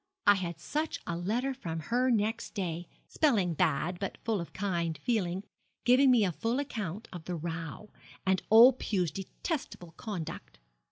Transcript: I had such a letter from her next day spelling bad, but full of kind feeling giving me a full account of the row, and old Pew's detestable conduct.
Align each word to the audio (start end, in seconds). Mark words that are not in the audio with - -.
I 0.25 0.33
had 0.33 0.59
such 0.59 0.99
a 1.05 1.15
letter 1.15 1.53
from 1.53 1.79
her 1.79 2.09
next 2.09 2.55
day 2.55 2.87
spelling 3.07 3.53
bad, 3.53 3.99
but 3.99 4.17
full 4.23 4.41
of 4.41 4.51
kind 4.51 4.97
feeling 4.97 5.43
giving 5.85 6.09
me 6.09 6.25
a 6.25 6.31
full 6.31 6.57
account 6.57 7.07
of 7.13 7.25
the 7.25 7.35
row, 7.35 7.91
and 8.25 8.41
old 8.49 8.79
Pew's 8.79 9.11
detestable 9.11 9.91
conduct. 9.97 10.57